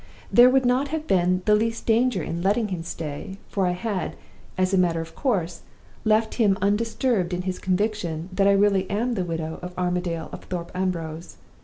There 0.33 0.49
would 0.49 0.65
not 0.65 0.87
have 0.87 1.05
been 1.05 1.43
the 1.45 1.53
least 1.53 1.85
danger 1.85 2.23
in 2.23 2.41
letting 2.41 2.69
him 2.69 2.81
stay, 2.81 3.37
for 3.49 3.67
I 3.67 3.73
had, 3.73 4.15
as 4.57 4.73
a 4.73 4.77
matter 4.79 4.99
of 4.99 5.13
course, 5.13 5.61
left 6.05 6.33
him 6.41 6.57
undisturbed 6.59 7.35
in 7.35 7.43
his 7.43 7.59
conviction 7.59 8.27
that 8.33 8.47
I 8.47 8.53
really 8.53 8.89
am 8.89 9.13
the 9.13 9.23
widow 9.23 9.59
of 9.61 9.77
Armadale 9.77 10.27
of 10.31 10.45
Thorpe 10.45 10.71
Ambrose. 10.73 11.37